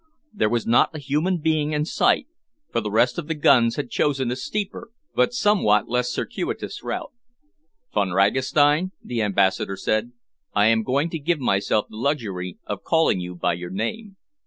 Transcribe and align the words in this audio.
There 0.33 0.49
was 0.49 0.65
not 0.65 0.95
a 0.95 0.97
human 0.97 1.37
being 1.37 1.73
in 1.73 1.85
sight, 1.85 2.25
for 2.71 2.81
the 2.81 2.89
rest 2.89 3.19
of 3.19 3.27
the 3.27 3.35
guns 3.35 3.75
had 3.75 3.91
chosen 3.91 4.31
a 4.31 4.35
steeper 4.35 4.89
but 5.13 5.31
somewhat 5.31 5.89
less 5.89 6.11
circuitous 6.11 6.81
route. 6.81 7.13
"Von 7.93 8.09
Ragastein," 8.09 8.93
the 9.03 9.21
Ambassador 9.21 9.77
said, 9.77 10.11
"I 10.55 10.65
am 10.69 10.81
going 10.81 11.11
to 11.11 11.19
give 11.19 11.37
myself 11.39 11.85
the 11.87 11.97
luxury 11.97 12.57
of 12.65 12.81
calling 12.83 13.19
you 13.19 13.35
by 13.35 13.53
your 13.53 13.69
name. 13.69 14.17